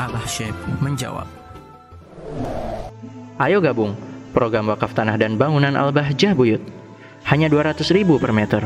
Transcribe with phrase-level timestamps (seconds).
[0.00, 1.28] Abah Syekh menjawab.
[3.36, 3.92] Ayo gabung
[4.32, 6.64] program wakaf tanah dan bangunan Al-Bahjah Buyut.
[7.28, 8.64] Hanya 200 ribu per meter.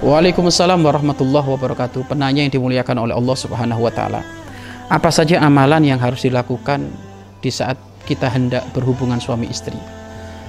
[0.00, 2.08] Waalaikumsalam warahmatullahi wabarakatuh.
[2.08, 4.24] Penanya yang dimuliakan oleh Allah Subhanahu wa taala.
[4.88, 6.88] Apa saja amalan yang harus dilakukan
[7.44, 7.76] di saat
[8.08, 9.76] kita hendak berhubungan suami istri?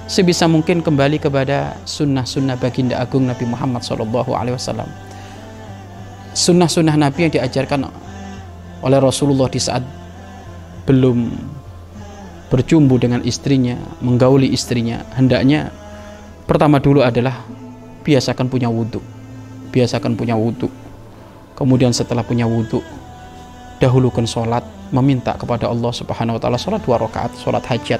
[0.08, 5.11] Sebisa mungkin kembali kepada sunnah-sunnah baginda agung Nabi Muhammad SAW.
[6.32, 7.88] Sunnah-sunnah Nabi yang diajarkan
[8.82, 9.84] oleh Rasulullah di saat
[10.88, 11.28] belum
[12.48, 15.72] bercumbu dengan istrinya, menggauli istrinya, hendaknya
[16.44, 17.44] pertama dulu adalah
[18.02, 19.00] biasakan punya wudhu
[19.72, 20.68] biasakan punya wudhu
[21.56, 22.82] kemudian setelah punya wudhu
[23.78, 24.62] dahulukan sholat
[24.92, 27.98] meminta kepada Allah subhanahu wa ta'ala sholat dua rakaat sholat hajat.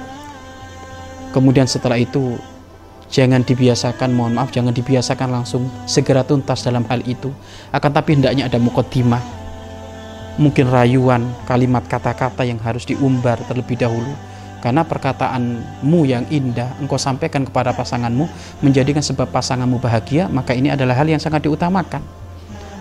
[1.33, 2.37] Kemudian setelah itu
[3.13, 7.29] jangan dibiasakan mohon maaf jangan dibiasakan langsung segera tuntas dalam hal itu.
[7.71, 9.21] Akan tapi hendaknya ada mukotimah
[10.41, 14.17] mungkin rayuan kalimat kata-kata yang harus diumbar terlebih dahulu.
[14.63, 18.31] Karena perkataanmu yang indah engkau sampaikan kepada pasanganmu
[18.63, 22.01] menjadikan sebab pasanganmu bahagia maka ini adalah hal yang sangat diutamakan.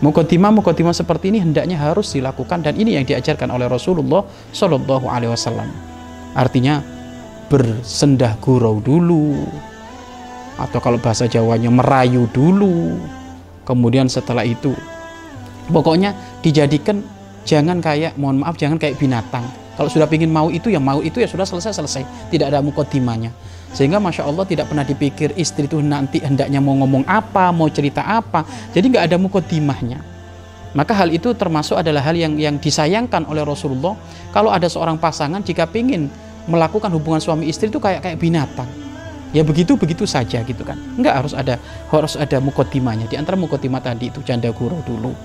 [0.02, 5.34] Mukotima mukotima seperti ini hendaknya harus dilakukan dan ini yang diajarkan oleh Rasulullah Shallallahu Alaihi
[5.34, 5.70] Wasallam.
[6.38, 6.86] Artinya
[7.50, 9.46] bersendah gurau dulu
[10.68, 12.98] atau kalau bahasa Jawanya merayu dulu
[13.66, 14.74] kemudian setelah itu
[15.70, 16.14] pokoknya
[16.46, 17.02] dijadikan
[17.48, 19.46] jangan kayak mohon maaf jangan kayak binatang
[19.82, 22.04] kalau sudah ingin mau itu ya mau itu ya sudah selesai selesai.
[22.30, 23.34] Tidak ada mukotimanya.
[23.74, 28.04] Sehingga masya Allah tidak pernah dipikir istri itu nanti hendaknya mau ngomong apa, mau cerita
[28.04, 28.44] apa.
[28.78, 30.04] Jadi nggak ada mukotimahnya.
[30.78, 33.96] Maka hal itu termasuk adalah hal yang yang disayangkan oleh Rasulullah.
[34.30, 36.14] Kalau ada seorang pasangan jika ingin
[36.46, 38.68] melakukan hubungan suami istri itu kayak kayak binatang.
[39.32, 40.76] Ya begitu begitu saja gitu kan.
[41.00, 41.56] Enggak harus ada
[41.88, 43.08] harus ada mukotimanya.
[43.08, 45.16] Di antara mukotimah tadi itu janda guru dulu.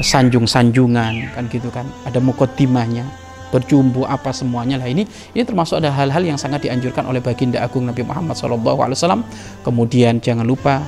[0.00, 1.84] Sanjung-sanjungan kan gitu kan.
[2.08, 3.04] Ada mukotimahnya
[3.52, 4.88] berjumbu apa semuanya lah.
[4.88, 5.04] Ini
[5.36, 9.20] ini termasuk ada hal-hal yang sangat dianjurkan oleh baginda agung Nabi Muhammad SAW
[9.60, 10.80] kemudian jangan lupa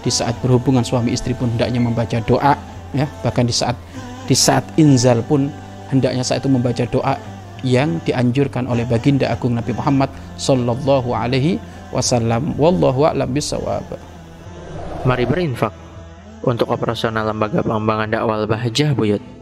[0.00, 2.56] di saat berhubungan suami istri pun hendaknya membaca doa
[2.96, 3.04] ya.
[3.20, 3.76] Bahkan di saat
[4.24, 5.52] di saat inzal pun
[5.92, 7.20] hendaknya saat itu membaca doa
[7.62, 11.62] yang dianjurkan oleh baginda agung Nabi Muhammad Sallallahu Alaihi
[11.94, 12.54] Wasallam.
[12.58, 13.86] Wallahu a'lam bisawab.
[15.06, 15.72] Mari berinfak
[16.42, 19.37] untuk operasional lembaga pengembangan dakwah Bahjah Buyut.